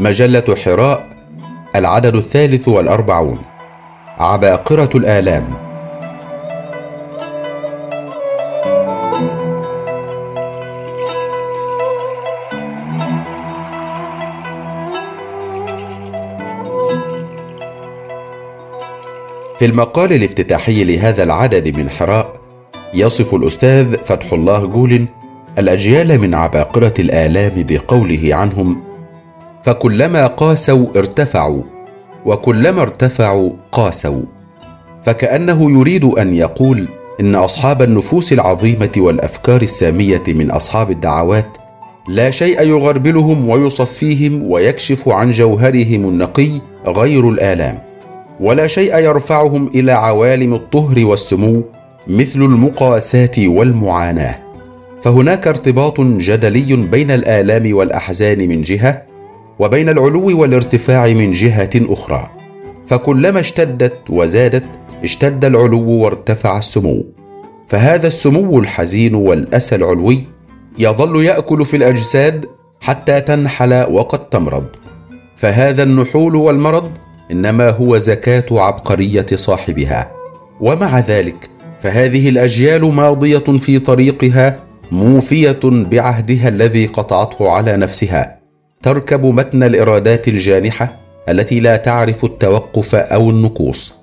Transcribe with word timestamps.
مجلة 0.00 0.56
حراء 0.64 1.08
العدد 1.76 2.14
الثالث 2.14 2.68
والأربعون. 2.68 3.38
عباقرة 4.18 4.90
الآلام. 4.94 5.44
في 19.58 19.64
المقال 19.64 20.12
الافتتاحي 20.12 20.84
لهذا 20.84 21.22
العدد 21.22 21.78
من 21.78 21.90
حراء 21.90 22.40
يصف 22.94 23.34
الأستاذ 23.34 23.96
فتح 24.04 24.32
الله 24.32 24.66
جول 24.66 25.04
الأجيال 25.58 26.20
من 26.20 26.34
عباقرة 26.34 26.94
الآلام 26.98 27.52
بقوله 27.68 28.34
عنهم 28.34 28.87
فكلما 29.68 30.26
قاسوا 30.26 30.86
ارتفعوا 30.96 31.62
وكلما 32.26 32.82
ارتفعوا 32.82 33.50
قاسوا. 33.72 34.22
فكأنه 35.02 35.70
يريد 35.70 36.04
أن 36.04 36.34
يقول 36.34 36.88
إن 37.20 37.34
أصحاب 37.34 37.82
النفوس 37.82 38.32
العظيمة 38.32 38.92
والأفكار 38.96 39.62
السامية 39.62 40.22
من 40.28 40.50
أصحاب 40.50 40.90
الدعوات 40.90 41.58
لا 42.08 42.30
شيء 42.30 42.62
يغربلهم 42.62 43.48
ويصفيهم 43.48 44.50
ويكشف 44.50 45.08
عن 45.08 45.30
جوهرهم 45.30 46.08
النقي 46.08 46.50
غير 46.86 47.28
الآلام 47.28 47.78
ولا 48.40 48.66
شيء 48.66 48.96
يرفعهم 48.98 49.70
إلى 49.74 49.92
عوالم 49.92 50.54
الطهر 50.54 51.04
والسمو 51.06 51.62
مثل 52.06 52.40
المقاساة 52.42 53.36
والمعاناة. 53.38 54.34
فهناك 55.02 55.46
ارتباط 55.46 56.00
جدلي 56.00 56.76
بين 56.76 57.10
الآلام 57.10 57.74
والأحزان 57.74 58.48
من 58.48 58.62
جهة 58.62 59.08
وبين 59.58 59.88
العلو 59.88 60.40
والارتفاع 60.40 61.06
من 61.06 61.32
جهة 61.32 61.70
أخرى. 61.76 62.30
فكلما 62.86 63.40
اشتدت 63.40 63.98
وزادت 64.10 64.64
اشتد 65.04 65.44
العلو 65.44 65.90
وارتفع 65.90 66.58
السمو. 66.58 67.06
فهذا 67.68 68.06
السمو 68.06 68.58
الحزين 68.58 69.14
والاسى 69.14 69.74
العلوي 69.74 70.24
يظل 70.78 71.24
يأكل 71.24 71.64
في 71.64 71.76
الأجساد 71.76 72.46
حتى 72.80 73.20
تنحل 73.20 73.86
وقد 73.90 74.28
تمرض. 74.28 74.66
فهذا 75.36 75.82
النحول 75.82 76.36
والمرض 76.36 76.90
إنما 77.30 77.70
هو 77.70 77.98
زكاة 77.98 78.44
عبقرية 78.50 79.26
صاحبها. 79.34 80.12
ومع 80.60 80.98
ذلك 80.98 81.48
فهذه 81.80 82.28
الأجيال 82.28 82.84
ماضية 82.94 83.38
في 83.38 83.78
طريقها 83.78 84.58
موفية 84.92 85.60
بعهدها 85.62 86.48
الذي 86.48 86.86
قطعته 86.86 87.50
على 87.50 87.76
نفسها. 87.76 88.37
تركب 88.82 89.24
متن 89.24 89.62
الإرادات 89.62 90.28
الجانحة 90.28 90.96
التي 91.28 91.60
لا 91.60 91.76
تعرف 91.76 92.24
التوقف 92.24 92.94
أو 92.94 93.30
النقوص 93.30 93.94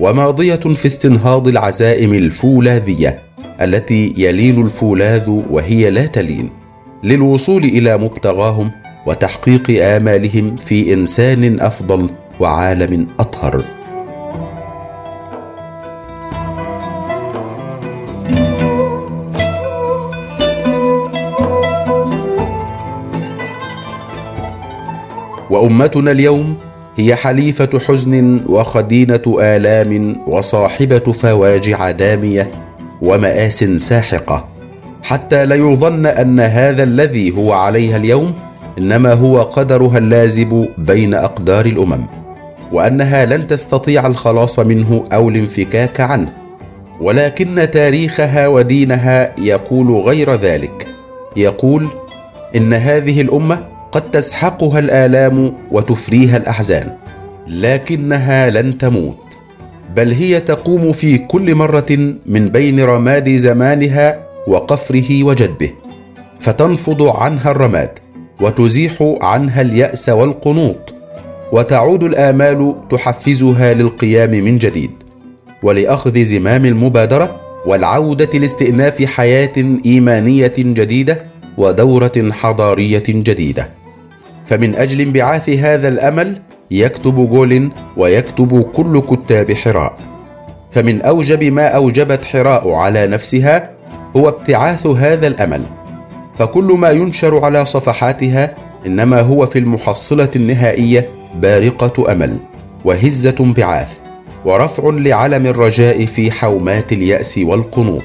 وماضية 0.00 0.56
في 0.56 0.86
استنهاض 0.86 1.48
العزائم 1.48 2.14
الفولاذية 2.14 3.22
التي 3.60 4.14
يلين 4.16 4.62
الفولاذ 4.62 5.28
وهي 5.50 5.90
لا 5.90 6.06
تلين 6.06 6.50
للوصول 7.04 7.64
إلى 7.64 7.98
مبتغاهم 7.98 8.70
وتحقيق 9.06 9.84
آمالهم 9.84 10.56
في 10.56 10.94
إنسان 10.94 11.60
أفضل 11.60 12.10
وعالم 12.40 13.06
أطهر. 13.20 13.75
وأمتنا 25.56 26.10
اليوم 26.10 26.56
هي 26.96 27.14
حليفة 27.14 27.78
حزن 27.78 28.40
وخدينة 28.46 29.22
آلام 29.40 30.16
وصاحبة 30.26 30.98
فواجع 30.98 31.90
دامية 31.90 32.50
ومآس 33.02 33.64
ساحقة. 33.64 34.48
حتى 35.02 35.46
لا 35.46 35.54
يظن 35.54 36.06
أن 36.06 36.40
هذا 36.40 36.82
الذي 36.82 37.36
هو 37.36 37.52
عليها 37.52 37.96
اليوم 37.96 38.34
إنما 38.78 39.12
هو 39.12 39.42
قدرها 39.42 39.98
اللازب 39.98 40.68
بين 40.78 41.14
أقدار 41.14 41.66
الأمم 41.66 42.06
وأنها 42.72 43.26
لن 43.26 43.46
تستطيع 43.46 44.06
الخلاص 44.06 44.58
منه 44.58 45.04
أو 45.12 45.28
الانفكاك 45.28 46.00
عنه. 46.00 46.32
ولكن 47.00 47.68
تاريخها 47.72 48.48
ودينها 48.48 49.32
يقول 49.40 50.02
غير 50.02 50.34
ذلك. 50.34 50.86
يقول 51.36 51.86
إن 52.56 52.74
هذه 52.74 53.20
الأمة 53.20 53.75
قد 53.96 54.10
تسحقها 54.10 54.78
الآلام 54.78 55.52
وتفريها 55.70 56.36
الأحزان 56.36 56.96
لكنها 57.48 58.50
لن 58.50 58.76
تموت 58.76 59.18
بل 59.96 60.12
هي 60.12 60.40
تقوم 60.40 60.92
في 60.92 61.18
كل 61.18 61.54
مرة 61.54 62.14
من 62.26 62.48
بين 62.48 62.80
رماد 62.80 63.36
زمانها 63.36 64.18
وقفره 64.46 65.24
وجدبه 65.24 65.70
فتنفض 66.40 67.02
عنها 67.02 67.50
الرماد 67.50 67.90
وتزيح 68.40 69.14
عنها 69.22 69.60
اليأس 69.60 70.08
والقنوط 70.08 70.94
وتعود 71.52 72.02
الآمال 72.02 72.74
تحفزها 72.90 73.74
للقيام 73.74 74.30
من 74.30 74.58
جديد 74.58 74.90
ولأخذ 75.62 76.22
زمام 76.22 76.64
المبادرة 76.64 77.40
والعودة 77.66 78.38
لاستئناف 78.38 79.04
حياة 79.04 79.78
إيمانية 79.86 80.54
جديدة 80.58 81.36
ودورة 81.58 82.30
حضارية 82.30 83.02
جديدة. 83.08 83.68
فمن 84.46 84.76
أجل 84.76 85.00
انبعاث 85.00 85.48
هذا 85.48 85.88
الأمل 85.88 86.38
يكتب 86.70 87.30
جول 87.30 87.70
ويكتب 87.96 88.62
كل 88.62 89.00
كتاب 89.00 89.52
حراء. 89.52 89.96
فمن 90.72 91.02
أوجب 91.02 91.44
ما 91.44 91.66
أوجبت 91.66 92.24
حراء 92.24 92.70
على 92.70 93.06
نفسها 93.06 93.70
هو 94.16 94.28
ابتعاث 94.28 94.86
هذا 94.86 95.26
الأمل. 95.26 95.62
فكل 96.38 96.64
ما 96.64 96.90
ينشر 96.90 97.44
على 97.44 97.64
صفحاتها 97.64 98.54
إنما 98.86 99.20
هو 99.20 99.46
في 99.46 99.58
المحصلة 99.58 100.28
النهائية 100.36 101.08
بارقة 101.34 102.12
أمل 102.12 102.36
وهزة 102.84 103.34
انبعاث 103.40 103.92
ورفع 104.44 104.90
لعلم 104.90 105.46
الرجاء 105.46 106.06
في 106.06 106.30
حومات 106.30 106.92
اليأس 106.92 107.38
والقنوط. 107.38 108.02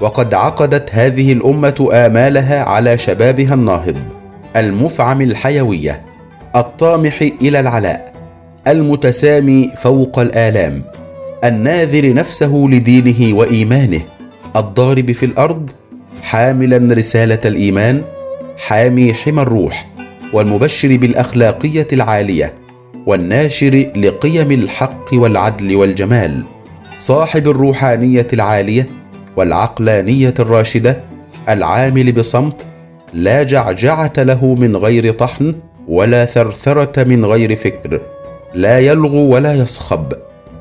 وقد 0.00 0.34
عقدت 0.34 0.88
هذه 0.92 1.32
الأمة 1.32 1.88
آمالها 1.92 2.64
على 2.64 2.98
شبابها 2.98 3.54
الناهض. 3.54 3.96
المفعم 4.56 5.20
الحيويه 5.22 6.02
الطامح 6.56 7.20
إلى 7.42 7.60
العلاء 7.60 8.12
المتسامي 8.68 9.70
فوق 9.82 10.18
الآلام 10.18 10.82
الناذر 11.44 12.14
نفسه 12.14 12.66
لدينه 12.70 13.36
وإيمانه 13.36 14.00
الضارب 14.56 15.12
في 15.12 15.26
الأرض 15.26 15.70
حاملا 16.22 16.94
رسالة 16.94 17.40
الإيمان 17.44 18.02
حامي 18.66 19.14
حمى 19.14 19.42
الروح 19.42 19.86
والمبشر 20.32 20.96
بالأخلاقية 20.96 21.86
العالية 21.92 22.52
والناشر 23.06 23.90
لقيم 23.96 24.52
الحق 24.52 25.04
والعدل 25.14 25.76
والجمال 25.76 26.44
صاحب 26.98 27.48
الروحانية 27.48 28.26
العالية 28.32 28.86
والعقلانية 29.36 30.34
الراشدة 30.38 31.00
العامل 31.48 32.12
بصمت 32.12 32.56
لا 33.14 33.42
جعجعة 33.42 34.12
له 34.18 34.54
من 34.54 34.76
غير 34.76 35.12
طحن 35.12 35.54
ولا 35.88 36.24
ثرثرة 36.24 37.04
من 37.04 37.24
غير 37.24 37.56
فكر. 37.56 38.00
لا 38.54 38.78
يلغو 38.78 39.34
ولا 39.34 39.54
يصخب. 39.54 40.12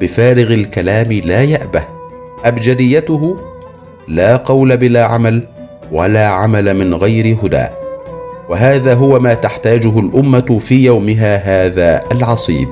بفارغ 0.00 0.54
الكلام 0.54 1.12
لا 1.12 1.42
يأبه. 1.42 1.82
أبجديته 2.44 3.36
لا 4.08 4.36
قول 4.36 4.76
بلا 4.76 5.04
عمل 5.04 5.42
ولا 5.92 6.26
عمل 6.26 6.74
من 6.74 6.94
غير 6.94 7.36
هدى. 7.42 7.66
وهذا 8.48 8.94
هو 8.94 9.18
ما 9.20 9.34
تحتاجه 9.34 9.98
الأمة 9.98 10.58
في 10.60 10.84
يومها 10.84 11.36
هذا 11.36 12.02
العصيب. 12.12 12.68